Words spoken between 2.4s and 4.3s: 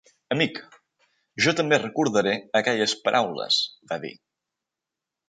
aquelles paraules", va dir.